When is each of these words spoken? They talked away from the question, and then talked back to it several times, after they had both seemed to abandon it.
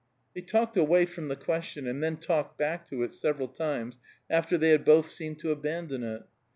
They 0.33 0.41
talked 0.41 0.77
away 0.77 1.05
from 1.05 1.27
the 1.27 1.35
question, 1.35 1.85
and 1.85 2.01
then 2.03 2.17
talked 2.17 2.57
back 2.57 2.89
to 2.89 3.03
it 3.03 3.13
several 3.13 3.47
times, 3.47 3.99
after 4.31 4.57
they 4.57 4.71
had 4.71 4.83
both 4.83 5.07
seemed 5.09 5.37
to 5.41 5.51
abandon 5.51 6.01
it. 6.01 6.23